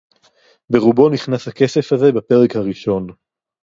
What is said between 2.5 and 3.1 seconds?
הָרִאשׁוֹן